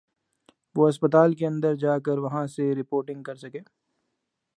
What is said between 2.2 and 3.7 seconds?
وہاں سے رپورٹنگ کر سکے۔